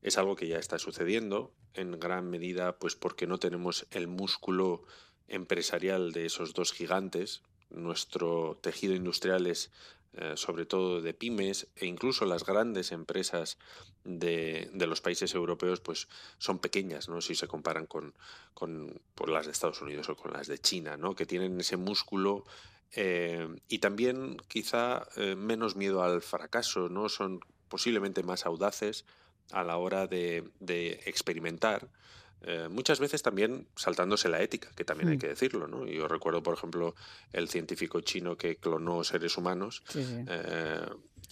es 0.02 0.18
algo 0.18 0.36
que 0.36 0.48
ya 0.48 0.60
está 0.60 0.80
sucediendo 0.80 1.54
en 1.74 2.00
gran 2.00 2.30
medida 2.30 2.78
pues 2.78 2.96
porque 2.96 3.28
no 3.28 3.38
tenemos 3.38 3.88
el 3.92 4.08
músculo 4.08 4.84
empresarial 5.28 6.12
de 6.12 6.26
esos 6.26 6.54
dos 6.54 6.72
gigantes 6.72 7.44
nuestro 7.69 8.57
tejido 8.62 8.95
industrial 8.95 9.47
es 9.47 9.71
eh, 10.13 10.33
sobre 10.36 10.65
todo 10.65 11.01
de 11.01 11.13
pymes 11.13 11.67
e 11.75 11.86
incluso 11.86 12.25
las 12.25 12.43
grandes 12.43 12.91
empresas 12.91 13.59
de, 14.03 14.67
de, 14.74 14.88
los 14.88 15.00
países 15.00 15.36
europeos 15.36 15.79
pues 15.79 16.07
son 16.39 16.57
pequeñas 16.57 17.07
¿no? 17.07 17.21
si 17.21 17.36
se 17.36 17.47
comparan 17.47 17.86
con, 17.86 18.15
con, 18.55 19.00
las 19.27 19.45
de 19.45 19.51
Estados 19.51 19.81
Unidos 19.81 20.09
o 20.09 20.15
con 20.15 20.33
las 20.33 20.47
de 20.47 20.57
China 20.57 20.97
¿no? 20.97 21.13
que 21.13 21.27
tienen 21.27 21.59
ese 21.59 21.77
músculo 21.77 22.45
eh, 22.93 23.47
y 23.67 23.77
también 23.77 24.38
quizá 24.47 25.07
eh, 25.17 25.36
menos 25.36 25.75
miedo 25.75 26.01
al 26.01 26.24
fracaso 26.24 26.89
no 26.89 27.09
son 27.09 27.41
posiblemente 27.67 28.24
más 28.24 28.47
audaces 28.47 29.05
a 29.51 29.63
la 29.63 29.77
hora 29.77 30.07
de, 30.07 30.50
de 30.59 31.01
experimentar 31.05 31.89
eh, 32.41 32.67
muchas 32.70 33.00
veces 33.00 33.24
también 33.24 33.67
saltándose 33.75 34.29
la 34.29 34.41
ética, 34.41 34.70
que 34.75 34.86
también 34.86 35.10
hay 35.10 35.17
mm. 35.17 35.20
que 35.20 35.27
decirlo. 35.27 35.67
¿no? 35.67 35.86
Yo 35.88 36.08
recuerdo, 36.08 36.44
por 36.44 36.53
ejemplo, 36.53 36.96
el 37.34 37.50
científico 37.50 38.01
chino 38.01 38.38
que 38.38 38.58
clonó 38.58 39.03
seres 39.03 39.38
humanos, 39.38 39.84
eh, 39.96 40.86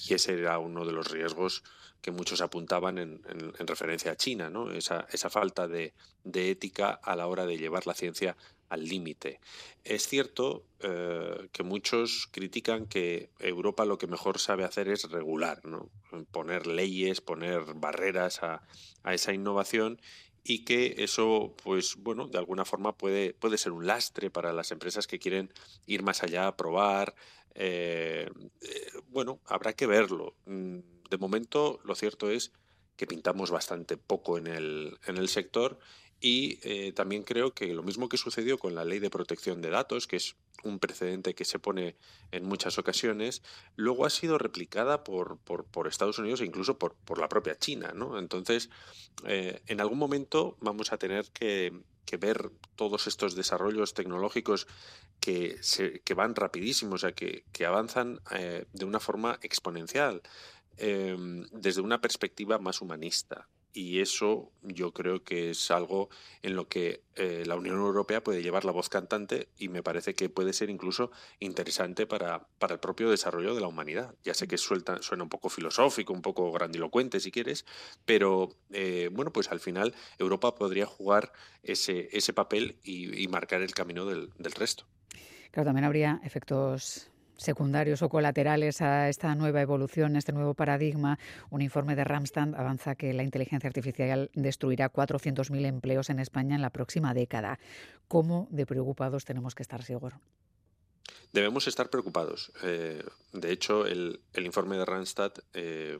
y 0.07 0.13
ese 0.13 0.33
era 0.33 0.57
uno 0.59 0.85
de 0.85 0.91
los 0.91 1.09
riesgos 1.11 1.63
que 2.01 2.11
muchos 2.11 2.41
apuntaban 2.41 2.97
en, 2.99 3.23
referencia 3.65 4.11
a 4.11 4.15
China, 4.15 4.49
¿no? 4.49 4.71
esa, 4.71 5.07
esa 5.11 5.29
falta 5.29 5.67
de, 5.67 5.93
ética 6.23 6.91
a 6.91 7.15
la 7.15 7.27
hora 7.27 7.45
de 7.47 7.57
llevar 7.57 7.87
la 7.87 7.95
ciencia 7.95 8.37
al 8.69 8.85
límite. 8.85 9.39
Es 9.83 10.07
cierto 10.07 10.65
eh, 10.81 11.49
que 11.51 11.63
muchos 11.63 12.27
critican 12.31 12.85
que 12.87 13.29
Europa 13.39 13.85
lo 13.85 13.97
que 13.97 14.07
mejor 14.07 14.37
sabe 14.39 14.65
hacer 14.65 14.87
es 14.89 15.09
regular, 15.09 15.65
¿no? 15.65 15.89
poner 16.31 16.67
leyes, 16.67 17.21
poner 17.21 17.73
barreras 17.75 18.43
a, 18.43 18.61
a 19.03 19.13
esa 19.13 19.33
innovación 19.33 19.99
y 20.47 20.63
que 20.63 20.95
eso, 20.99 21.55
pues 21.63 21.95
bueno, 21.97 22.27
de 22.27 22.37
alguna 22.37 22.65
forma 22.65 22.95
puede, 22.95 23.33
puede 23.33 23.57
ser 23.57 23.71
un 23.71 23.87
lastre 23.87 24.29
para 24.29 24.53
las 24.53 24.71
empresas 24.71 25.07
que 25.07 25.17
quieren 25.17 25.51
ir 25.87 26.03
más 26.03 26.21
allá, 26.21 26.55
probar. 26.55 27.15
Eh, 27.55 28.29
eh, 28.61 28.91
bueno, 29.07 29.41
habrá 29.47 29.73
que 29.73 29.87
verlo. 29.87 30.35
Mm, 30.45 30.77
de 31.09 31.17
momento, 31.17 31.79
lo 31.83 31.95
cierto 31.95 32.29
es 32.29 32.51
que 32.95 33.07
pintamos 33.07 33.49
bastante 33.49 33.97
poco 33.97 34.37
en 34.37 34.45
el, 34.45 34.99
en 35.07 35.17
el 35.17 35.29
sector 35.29 35.79
y 36.25 36.57
eh, 36.63 36.91
también 36.91 37.21
creo 37.21 37.53
que 37.53 37.67
lo 37.75 37.83
mismo 37.83 38.09
que 38.09 38.17
sucedió 38.17 38.57
con 38.57 38.73
la 38.73 38.83
ley 38.83 38.97
de 38.97 39.11
protección 39.11 39.61
de 39.61 39.69
datos, 39.69 40.07
que 40.07 40.15
es 40.15 40.35
un 40.63 40.79
precedente 40.79 41.35
que 41.35 41.45
se 41.45 41.59
pone 41.59 41.97
en 42.31 42.45
muchas 42.45 42.79
ocasiones, 42.79 43.43
luego 43.75 44.07
ha 44.07 44.09
sido 44.09 44.39
replicada 44.39 45.03
por, 45.03 45.37
por, 45.37 45.87
Estados 45.87 46.17
Unidos 46.17 46.41
e 46.41 46.45
incluso 46.45 46.79
por, 46.79 46.95
por, 46.95 47.19
la 47.19 47.29
propia 47.29 47.59
China. 47.59 47.91
¿no? 47.93 48.17
Entonces, 48.17 48.71
eh, 49.27 49.61
en 49.67 49.79
algún 49.79 49.99
momento 49.99 50.57
vamos 50.61 50.91
a 50.93 50.97
tener 50.97 51.29
que, 51.29 51.71
ver 52.19 52.49
todos 52.75 53.05
estos 53.05 53.35
desarrollos 53.35 53.93
tecnológicos 53.93 54.67
que, 55.19 55.57
se, 55.61 55.99
que 55.99 56.15
van 56.15 56.33
rapidísimos, 56.33 57.03
o 57.03 57.07
sea, 57.07 57.11
que, 57.11 57.43
que 57.51 57.67
avanzan 57.67 58.19
eh, 58.31 58.65
de 58.73 58.85
una 58.85 58.99
forma 58.99 59.37
exponencial. 59.43 60.23
Em, 60.77 61.47
desde 61.51 61.81
una 61.81 62.01
perspectiva 62.01 62.57
más 62.57 62.81
humanista. 62.81 63.47
Y 63.75 63.99
eso 63.99 64.53
yo 64.61 64.93
creo 64.93 65.25
que 65.25 65.49
es 65.49 65.69
algo 65.69 66.09
en 66.43 66.55
lo 66.55 66.69
que 66.69 67.03
eh, 67.17 67.43
la 67.45 67.57
Unión 67.57 67.75
Europea 67.75 68.23
puede 68.23 68.41
llevar 68.41 68.63
la 68.63 68.71
voz 68.71 68.87
cantante 68.87 69.49
y 69.57 69.67
me 69.67 69.83
parece 69.83 70.13
que 70.15 70.29
puede 70.29 70.53
ser 70.53 70.69
incluso 70.69 71.11
interesante 71.41 72.07
para, 72.07 72.47
para 72.57 72.75
el 72.75 72.79
propio 72.79 73.09
desarrollo 73.09 73.53
de 73.53 73.59
la 73.59 73.67
humanidad. 73.67 74.15
Ya 74.23 74.33
sé 74.33 74.47
que 74.47 74.57
suena 74.57 75.23
un 75.23 75.27
poco 75.27 75.49
filosófico, 75.49 76.13
un 76.13 76.21
poco 76.21 76.53
grandilocuente 76.53 77.19
si 77.19 77.31
quieres, 77.31 77.65
pero 78.05 78.55
eh, 78.71 79.09
bueno, 79.11 79.33
pues 79.33 79.51
al 79.51 79.59
final 79.59 79.93
Europa 80.19 80.55
podría 80.55 80.85
jugar 80.85 81.33
ese, 81.61 82.07
ese 82.13 82.31
papel 82.31 82.77
y, 82.81 83.27
marcar 83.27 83.61
el 83.61 83.73
camino 83.73 84.05
del, 84.05 84.29
del 84.37 84.53
resto. 84.53 84.85
Claro, 85.51 85.65
también 85.65 85.83
habría 85.83 86.21
efectos 86.23 87.11
secundarios 87.37 88.01
o 88.01 88.09
colaterales 88.09 88.81
a 88.81 89.09
esta 89.09 89.33
nueva 89.35 89.61
evolución, 89.61 90.15
este 90.15 90.31
nuevo 90.31 90.53
paradigma, 90.53 91.19
un 91.49 91.61
informe 91.61 91.95
de 91.95 92.03
Ramstand 92.03 92.55
avanza 92.55 92.95
que 92.95 93.13
la 93.13 93.23
inteligencia 93.23 93.67
artificial 93.67 94.29
destruirá 94.33 94.91
400.000 94.91 95.65
empleos 95.65 96.09
en 96.09 96.19
España 96.19 96.55
en 96.55 96.61
la 96.61 96.69
próxima 96.69 97.13
década. 97.13 97.59
¿Cómo 98.07 98.47
de 98.51 98.65
preocupados 98.65 99.25
tenemos 99.25 99.55
que 99.55 99.63
estar, 99.63 99.83
Sigor? 99.83 100.15
Debemos 101.33 101.67
estar 101.67 101.89
preocupados. 101.89 102.51
Eh, 102.63 103.03
de 103.33 103.51
hecho, 103.51 103.85
el, 103.85 104.21
informe 104.37 104.77
de 104.77 104.85
Randstad 104.85 105.33
eh, 105.53 105.99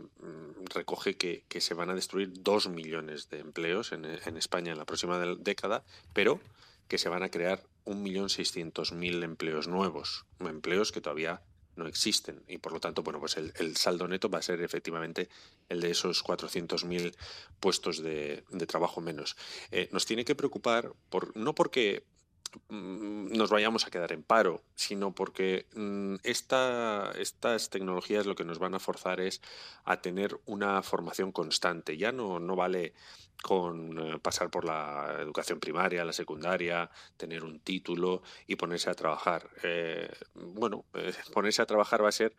recoge 0.73 1.17
que, 1.17 1.43
se 1.59 1.73
van 1.73 1.89
a 1.89 1.95
destruir 1.95 2.31
dos 2.41 2.69
millones 2.69 3.29
de 3.29 3.39
empleos 3.39 3.91
en 3.91 4.37
España 4.37 4.71
en 4.71 4.77
la 4.77 4.85
próxima 4.85 5.19
década, 5.19 5.83
pero 6.13 6.39
que 6.87 6.97
se 6.97 7.09
van 7.09 7.23
a 7.23 7.29
crear 7.29 7.63
1.600.000 7.85 9.23
empleos 9.23 9.67
nuevos, 9.67 10.25
empleos 10.39 10.91
que 10.91 11.01
todavía 11.01 11.41
no 11.75 11.87
existen. 11.87 12.43
Y 12.47 12.57
por 12.57 12.71
lo 12.71 12.79
tanto 12.79 13.03
bueno 13.03 13.19
pues 13.19 13.37
el, 13.37 13.77
saldo 13.77 14.07
neto 14.07 14.29
va 14.29 14.39
a 14.39 14.43
ser 14.43 14.61
efectivamente 14.61 15.29
el 15.69 15.81
de 15.81 15.91
esos 15.91 16.23
400.000 16.23 17.15
puestos 17.59 18.01
de, 18.01 18.43
trabajo 18.67 19.01
menos. 19.01 19.35
Eh, 19.71 19.89
nos 19.91 20.05
tiene 20.05 20.25
que 20.25 20.35
preocupar 20.35 20.93
por 21.09 21.35
no 21.35 21.53
porque 21.53 22.03
nos 22.69 23.49
vayamos 23.49 23.85
a 23.85 23.91
quedar 23.91 24.11
en 24.11 24.23
paro, 24.23 24.63
sino 24.75 25.13
porque 25.13 25.67
mm, 25.75 26.15
esta, 26.23 27.11
estas 27.17 27.69
tecnologías 27.69 28.25
lo 28.25 28.35
que 28.35 28.45
nos 28.45 28.59
van 28.59 28.75
a 28.75 28.79
forzar 28.79 29.19
es 29.19 29.41
a 29.83 30.01
tener 30.01 30.39
una 30.45 30.81
formación 30.81 31.31
constante. 31.31 31.97
Ya 31.97 32.11
no, 32.11 32.39
no 32.39 32.55
vale 32.55 32.93
con 33.41 33.97
eh, 33.99 34.19
pasar 34.19 34.49
por 34.49 34.65
la 34.65 35.17
educación 35.19 35.59
primaria, 35.59 36.03
la 36.03 36.13
secundaria, 36.13 36.89
tener 37.17 37.43
un 37.43 37.59
título 37.59 38.23
y 38.47 38.55
ponerse 38.55 38.89
a 38.89 38.95
trabajar. 38.95 39.49
Eh, 39.63 40.09
bueno, 40.33 40.85
eh, 40.93 41.13
ponerse 41.33 41.61
a 41.61 41.65
trabajar 41.65 42.03
va 42.03 42.09
a 42.09 42.11
ser 42.11 42.35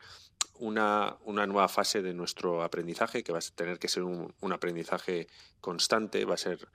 una, 0.58 1.16
una, 1.24 1.46
nueva 1.46 1.68
fase 1.68 2.02
de 2.02 2.14
nuestro 2.14 2.62
aprendizaje, 2.62 3.22
que 3.22 3.32
va 3.32 3.38
a 3.38 3.54
tener 3.54 3.78
que 3.78 3.88
ser 3.88 4.02
un, 4.02 4.34
un 4.40 4.52
aprendizaje 4.52 5.28
constante, 5.60 6.24
va 6.24 6.34
a 6.34 6.38
ser 6.38 6.66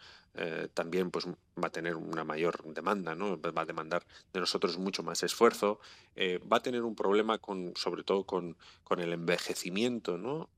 también, 0.73 1.11
pues 1.11 1.27
va 1.27 1.67
a 1.67 1.71
tener 1.71 1.95
una 1.95 2.23
mayor 2.23 2.63
demanda, 2.73 3.15
¿no? 3.15 3.39
va 3.39 3.61
a 3.61 3.65
demandar 3.65 4.05
de 4.33 4.39
nosotros 4.39 4.77
mucho 4.77 5.03
más 5.03 5.23
esfuerzo, 5.23 5.79
va 6.17 6.57
a 6.57 6.61
tener 6.61 6.83
un 6.83 6.95
problema 6.95 7.37
con, 7.37 7.73
sobre 7.75 8.03
todo 8.03 8.25
con, 8.25 8.57
con 8.83 8.99
el 8.99 9.11
envejecimiento, 9.13 10.17
¿no? 10.17 10.49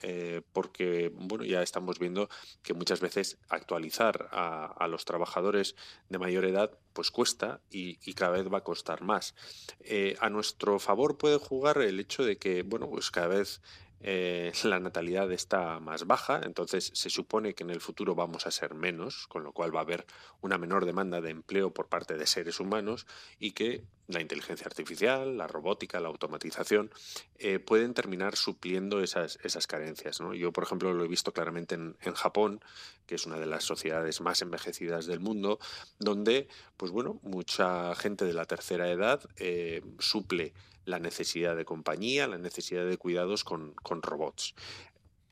porque 0.52 1.12
bueno, 1.14 1.44
ya 1.44 1.64
estamos 1.64 2.00
viendo 2.00 2.30
que 2.62 2.74
muchas 2.74 3.00
veces 3.00 3.38
actualizar 3.50 4.30
a, 4.32 4.88
los 4.88 5.06
trabajadores 5.06 5.76
de 6.10 6.20
mayor 6.20 6.46
edad 6.46 6.72
pues 6.94 7.10
cuesta 7.12 7.60
y, 7.70 7.96
cada 8.14 8.32
vez 8.32 8.52
va 8.52 8.60
a 8.60 8.64
costar 8.64 9.02
más. 9.02 9.34
Eh, 9.80 10.16
a 10.20 10.30
nuestro 10.30 10.80
favor 10.80 11.18
puede 11.18 11.38
jugar 11.38 11.80
el 11.80 12.00
hecho 12.00 12.24
de 12.24 12.38
que, 12.38 12.62
bueno, 12.62 12.90
pues 12.90 13.10
cada 13.10 13.28
vez 13.28 13.62
eh, 14.04 14.52
la 14.64 14.80
natalidad 14.80 15.32
está 15.32 15.80
más 15.80 16.06
baja, 16.06 16.42
entonces 16.44 16.92
se 16.94 17.10
supone 17.10 17.56
que 17.56 17.64
en 17.64 17.70
el 17.70 17.82
futuro 17.82 18.16
vamos 18.16 18.46
a 18.46 18.52
ser 18.52 18.76
menos, 18.76 19.28
con 19.28 19.44
lo 19.44 19.54
cual 19.54 19.74
va 19.74 19.80
a 19.80 19.84
haber 19.84 20.06
una 20.42 20.58
menor 20.58 20.86
demanda 20.86 21.22
de 21.22 21.32
empleo 21.32 21.74
por 21.74 21.88
parte 21.88 22.18
de 22.18 22.28
seres 22.28 22.60
humanos 22.60 23.08
y 23.40 23.52
que 23.52 23.86
la 24.08 24.22
inteligencia 24.22 24.68
artificial, 24.68 25.38
la 25.38 25.48
robótica, 25.48 26.00
la 26.00 26.10
automatización 26.10 26.92
eh, 27.40 27.60
pueden 27.60 27.94
terminar 27.94 28.36
supliendo 28.36 29.02
esas, 29.02 29.40
esas 29.44 29.66
carencias. 29.66 30.20
Yo, 30.36 30.52
por 30.52 30.66
ejemplo, 30.66 30.94
lo 30.94 31.06
he 31.06 31.08
visto 31.08 31.32
claramente 31.32 31.76
en, 31.76 31.96
Japón, 32.14 32.62
que 33.06 33.16
es 33.16 33.26
una 33.26 33.40
de 33.40 33.46
las 33.46 33.64
sociedades 33.64 34.22
más 34.22 34.42
envejecidas 34.42 35.06
del 35.06 35.20
mundo, 35.20 35.60
donde, 36.00 36.48
pues 36.78 36.92
bueno, 36.92 37.20
mucha 37.24 37.94
gente 37.96 38.26
de 38.26 38.34
la 38.34 38.46
tercera 38.46 38.90
edad 38.90 39.22
eh, 39.38 39.82
suple 40.00 40.54
la 40.86 41.00
necesidad 41.00 41.56
de 41.56 41.66
compañía, 41.66 42.28
la 42.28 42.38
necesidad 42.38 42.86
de 42.86 42.98
cuidados 42.98 43.44
con, 43.44 43.76
robots. 44.02 44.54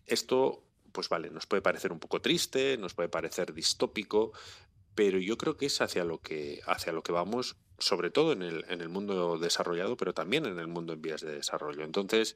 Esto, 0.06 0.64
pues 0.92 1.10
vale, 1.10 1.30
nos 1.30 1.46
puede 1.46 1.62
parecer 1.62 1.92
un 1.92 2.00
poco 2.00 2.22
triste, 2.22 2.78
nos 2.78 2.94
puede 2.94 3.10
parecer 3.10 3.54
distópico, 3.54 4.32
pero 4.96 5.20
yo 5.20 5.38
creo 5.38 5.58
que 5.58 5.68
es 5.68 5.82
hacia 5.82 6.04
lo 6.04 6.20
que, 6.22 6.62
hacia 6.66 6.94
lo 6.94 7.04
que 7.04 7.12
vamos, 7.12 7.58
sobre 7.82 8.10
todo 8.10 8.32
en 8.32 8.42
el, 8.42 8.66
en 8.70 8.82
el 8.82 8.90
mundo 8.90 9.38
desarrollado, 9.38 9.98
pero 9.98 10.14
también 10.14 10.46
en 10.46 10.60
el 10.60 10.68
mundo 10.68 10.94
en 10.94 11.02
vías 11.02 11.22
de 11.22 11.34
desarrollo. 11.34 11.84
Entonces, 11.84 12.36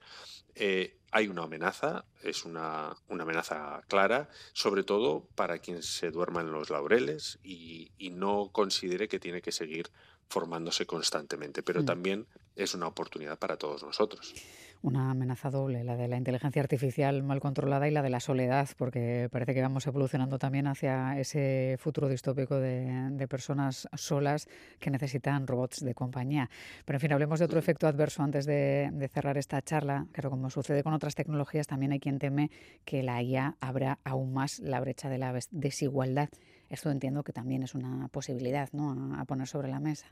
eh, 0.56 0.98
hay 1.12 1.28
una 1.28 1.44
amenaza, 1.44 2.06
es 2.22 2.46
una, 2.46 2.96
una, 3.08 3.24
amenaza 3.24 3.84
clara, 3.88 4.30
sobre 4.54 4.84
todo 4.84 5.28
para 5.36 5.60
quien 5.60 5.82
se 5.84 6.12
duerma 6.12 6.42
en 6.42 6.52
los 6.52 6.70
laureles 6.70 7.40
y, 7.44 7.92
y 7.98 8.10
no 8.10 8.50
considere 8.52 9.08
que 9.08 9.20
tiene 9.20 9.42
que 9.42 9.52
seguir 9.52 9.92
formándose 10.28 10.86
constantemente, 10.86 11.64
pero 11.64 11.84
mm. 11.84 11.86
también 11.86 12.28
es 12.56 12.74
una 12.74 12.88
oportunidad 12.88 13.38
para 13.38 13.58
todos 13.58 13.84
nosotros. 13.84 14.34
Una 14.82 15.12
amenaza 15.12 15.50
doble, 15.50 15.84
la 15.84 15.96
de 15.96 16.08
la 16.08 16.18
inteligencia 16.18 16.62
artificial 16.62 17.24
mal 17.24 17.40
controlada 17.40 17.88
y 17.88 17.92
la 17.92 18.04
de 18.04 18.10
la 18.10 18.20
soledad, 18.20 18.70
porque 18.78 19.30
parece 19.32 19.54
que 19.54 19.62
vamos 19.62 19.88
evolucionando 19.88 20.38
también 20.38 20.68
hacia 20.68 21.20
ese 21.20 21.78
futuro 21.80 22.08
distópico 22.08 22.60
de, 22.60 23.28
personas 23.28 23.88
solas 23.96 24.48
que 24.80 24.92
necesitan 24.92 25.48
robots 25.48 25.84
de 25.84 25.96
compañía. 25.96 26.50
Pero 26.86 26.98
en 26.98 27.02
fin, 27.02 27.14
hablemos 27.14 27.40
de 27.40 27.46
otro 27.46 27.58
efecto 27.58 27.88
adverso 27.88 28.22
antes 28.22 28.46
de, 28.46 28.92
de 28.94 29.08
cerrar 29.08 29.38
esta 29.38 29.62
charla. 29.62 30.06
Claro, 30.12 30.30
como 30.30 30.50
sucede 30.52 30.84
con 30.84 30.94
otras 30.94 31.16
tecnologías, 31.16 31.66
también 31.66 31.92
hay 31.92 32.00
quien 32.00 32.20
teme 32.20 32.52
que 32.86 33.02
la 33.02 33.22
IA 33.24 33.56
abra 33.60 33.98
aún 34.04 34.34
más 34.34 34.60
la 34.60 34.80
brecha 34.80 35.10
de 35.10 35.18
la 35.18 35.34
desigualdad 35.52 36.30
esto 36.70 36.90
entiendo 36.90 37.24
que 37.24 37.34
también 37.34 37.64
es 37.64 37.76
una 37.76 38.08
posibilidad 38.10 38.70
¿no? 38.74 39.16
a 39.20 39.26
poner 39.26 39.48
sobre 39.48 39.70
la 39.70 39.80
mesa. 39.80 40.08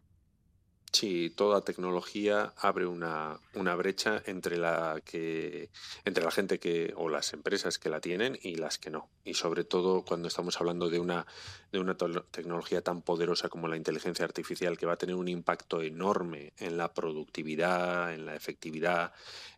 Sí, 0.93 1.31
toda 1.31 1.65
tecnología 1.65 2.53
abre 2.55 2.85
una, 2.85 3.39
una, 3.55 3.73
brecha 3.73 4.21
entre 4.27 4.57
la 4.57 5.01
que 5.03 5.71
entre 6.05 6.23
la 6.23 6.29
gente 6.29 6.59
que 6.59 6.93
o 6.95 7.09
las 7.09 7.33
empresas 7.33 7.79
que 7.79 7.89
la 7.89 7.99
tienen 7.99 8.37
y 8.43 8.55
las 8.55 8.77
que 8.77 8.91
no. 8.91 9.09
Y 9.25 9.33
sobre 9.33 9.63
todo 9.63 10.05
cuando 10.05 10.27
estamos 10.27 10.61
hablando 10.61 10.91
de 10.91 10.99
una 10.99 11.25
de 11.71 11.79
una 11.79 11.97
tecnología 11.97 12.83
tan 12.83 13.01
poderosa 13.01 13.49
como 13.49 13.67
la 13.67 13.75
inteligencia 13.75 14.23
artificial 14.23 14.77
que 14.77 14.85
va 14.85 14.93
a 14.93 14.97
tener 14.97 15.15
un 15.15 15.29
impacto 15.29 15.81
enorme 15.81 16.53
en 16.59 16.77
la 16.77 16.93
productividad, 16.93 18.13
en 18.13 18.27
la 18.27 18.35
efectividad, 18.35 19.13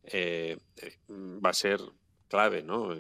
eh, 0.06 0.58
eh, 0.77 0.98
va 1.10 1.50
a 1.50 1.54
ser 1.54 1.82
clave, 2.30 2.63
¿no? 2.63 2.96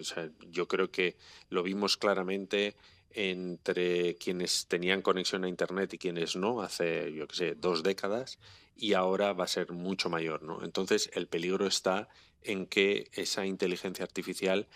yo 0.51 0.67
creo 0.67 0.91
que 0.91 1.15
lo 1.49 1.63
vimos 1.63 1.95
claramente 1.97 2.75
entre 3.11 4.15
quienes 4.15 4.67
tenían 4.67 5.01
conexión 5.01 5.43
a 5.43 5.49
Internet 5.49 5.93
y 5.93 5.97
quienes 5.97 6.35
no, 6.35 6.61
hace, 6.61 7.13
yo 7.13 7.27
que 7.27 7.35
sé, 7.35 7.55
dos 7.55 7.83
décadas, 7.83 8.39
y 8.75 8.93
ahora 8.93 9.33
va 9.33 9.45
a 9.45 9.47
ser 9.47 9.71
mucho 9.71 10.09
mayor. 10.09 10.43
¿no? 10.43 10.63
Entonces, 10.63 11.09
el 11.13 11.27
peligro 11.27 11.65
está 11.65 12.09
en 12.41 12.67
que 12.67 13.09
esa 13.13 13.45
inteligencia 13.45 14.03
artificial 14.03 14.67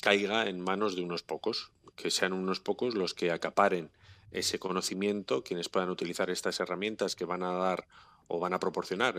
caiga 0.00 0.48
en 0.48 0.60
manos 0.60 0.96
de 0.96 1.02
unos 1.02 1.22
pocos, 1.22 1.70
que 1.96 2.10
sean 2.10 2.32
unos 2.32 2.60
pocos 2.60 2.94
los 2.94 3.14
que 3.14 3.30
acaparen 3.30 3.90
ese 4.32 4.58
conocimiento, 4.58 5.44
quienes 5.44 5.68
puedan 5.68 5.90
utilizar 5.90 6.28
estas 6.28 6.58
herramientas 6.58 7.14
que 7.14 7.24
van 7.24 7.44
a 7.44 7.52
dar 7.52 7.86
o 8.26 8.40
van 8.40 8.52
a 8.52 8.58
proporcionar 8.58 9.14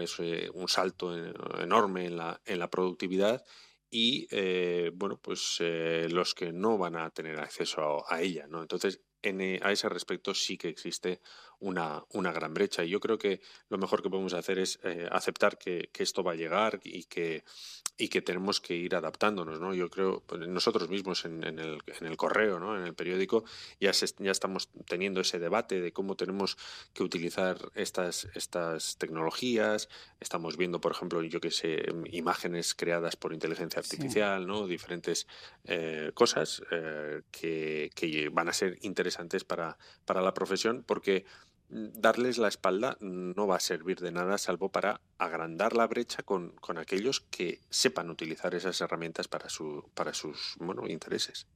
un 0.54 0.68
salto 0.68 1.16
enorme 1.62 2.06
en 2.06 2.18
la, 2.18 2.42
en 2.46 2.60
la 2.60 2.70
productividad 2.70 3.46
y 3.96 4.28
eh, 4.30 4.92
bueno, 4.94 5.18
pues 5.22 5.56
eh, 5.62 6.08
los 6.10 6.36
que 6.36 6.52
no 6.52 6.78
van 6.78 6.98
a 6.98 7.10
tener 7.12 7.40
acceso 7.40 8.04
a, 8.12 8.22
ella, 8.22 8.46
¿no? 8.46 8.62
Entonces, 8.62 9.00
eh, 9.24 9.58
a 9.64 9.72
ese 9.72 9.88
respecto 9.88 10.34
sí 10.34 10.58
que 10.58 10.68
existe 10.68 11.22
una, 11.60 12.04
una, 12.14 12.32
gran 12.32 12.54
brecha. 12.54 12.84
Y 12.84 12.90
yo 12.90 13.00
creo 13.00 13.18
que 13.18 13.42
lo 13.70 13.78
mejor 13.78 14.02
que 14.02 14.10
podemos 14.10 14.34
hacer 14.34 14.60
es 14.60 14.80
aceptar 15.12 15.58
que, 15.58 15.90
que, 15.92 16.04
esto 16.04 16.24
va 16.24 16.34
a 16.34 16.36
llegar 16.36 16.80
y 16.84 17.04
que, 17.06 17.44
y 17.98 18.10
que 18.10 18.22
tenemos 18.22 18.60
que 18.60 18.76
ir 18.76 18.96
adaptándonos, 18.96 19.60
¿no? 19.60 19.74
Yo 19.74 19.90
creo, 19.90 20.22
pues, 20.26 20.48
nosotros 20.48 20.90
mismos 20.90 21.24
en, 21.24 21.44
el, 21.44 21.82
en 21.88 22.08
el, 22.08 22.18
correo, 22.18 22.60
¿no? 22.60 22.78
En 22.78 22.86
el 22.86 22.94
periódico, 22.94 23.46
ya, 23.80 23.92
ya 23.92 24.32
estamos 24.32 24.70
teniendo 24.88 25.22
ese 25.22 25.40
debate 25.40 25.80
de 25.80 25.94
cómo 25.94 26.16
tenemos 26.16 26.58
que 26.94 27.04
utilizar 27.04 27.58
estas, 27.74 28.28
estas 28.36 28.98
tecnologías. 28.98 29.88
Estamos 30.20 30.58
viendo, 30.58 30.82
por 30.82 30.92
ejemplo, 30.92 31.24
yo 31.24 31.40
que 31.40 31.52
sé, 31.52 31.86
imágenes 32.12 32.76
creadas 32.76 33.16
por 33.16 33.34
inteligencia 33.34 33.80
artificial, 33.80 34.46
¿no? 34.46 34.68
Diferentes 34.68 35.28
eh, 35.64 36.12
cosas 36.14 36.64
eh, 36.72 37.22
que, 37.32 37.92
que, 37.96 38.30
van 38.30 38.50
a 38.50 38.54
ser 38.54 38.78
interesantes 38.82 39.46
para, 39.46 39.78
para 40.06 40.22
la 40.22 40.34
profesión 40.34 40.84
porque 40.86 41.26
darles 41.76 42.38
la 42.38 42.48
espalda 42.48 42.98
no 43.02 43.48
va 43.48 43.58
a 43.58 43.60
servir 43.60 44.00
de 44.00 44.12
nada 44.12 44.38
salvo 44.38 44.70
para 44.70 45.02
agrandar 45.18 45.76
la 45.76 45.88
brecha 45.88 46.24
con, 46.24 46.50
con, 46.60 46.78
aquellos 46.78 47.22
que 47.22 47.62
sepan 47.70 48.10
utilizar 48.10 48.54
esas 48.54 48.80
herramientas 48.82 49.28
para, 49.28 49.50
su, 49.50 49.90
para 49.94 50.14
sus 50.14 50.56
bueno, 50.60 50.88
intereses. 50.88 51.48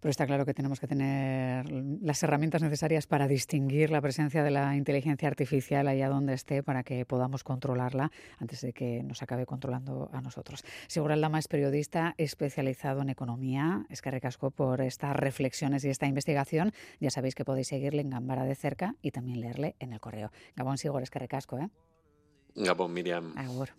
Pero 0.00 0.10
está 0.10 0.26
claro 0.26 0.46
que 0.46 0.54
tenemos 0.54 0.80
que 0.80 0.86
tener 0.86 1.70
las 2.02 2.22
herramientas 2.22 2.62
necesarias 2.62 3.06
para 3.06 3.28
distinguir 3.28 3.90
la 3.90 4.00
presencia 4.00 4.42
de 4.42 4.50
la 4.50 4.76
inteligencia 4.76 5.28
artificial 5.28 5.88
allá 5.88 6.08
donde 6.08 6.34
esté 6.34 6.62
para 6.62 6.82
que 6.82 7.04
podamos 7.04 7.44
controlarla 7.44 8.10
antes 8.38 8.62
de 8.62 8.72
que 8.72 9.02
nos 9.02 9.22
acabe 9.22 9.46
controlando 9.46 10.10
a 10.12 10.20
nosotros. 10.20 10.64
Segura 10.86 11.14
Aldama 11.14 11.38
es 11.38 11.48
periodista 11.48 12.14
especializado 12.18 13.02
en 13.02 13.10
economía. 13.10 13.86
Es 13.90 14.02
que 14.02 14.10
recasco 14.10 14.50
por 14.50 14.80
estas 14.80 15.14
reflexiones 15.14 15.84
y 15.84 15.90
esta 15.90 16.06
investigación. 16.06 16.72
Ya 17.00 17.10
sabéis 17.10 17.34
que 17.34 17.44
podéis 17.44 17.68
seguirle 17.68 18.02
en 18.02 18.10
Gambara 18.10 18.44
de 18.44 18.54
cerca 18.54 18.94
y 19.02 19.10
también 19.10 19.40
leerle 19.40 19.76
en 19.78 19.92
el 19.92 20.00
correo. 20.00 20.30
Gabón 20.56 20.78
Sigor, 20.78 21.02
es 21.02 21.10
que 21.10 21.18
recasco, 21.18 21.58
¿eh? 21.58 21.68
Gabón 22.54 22.92
Miriam. 22.92 23.32
Agur. 23.36 23.70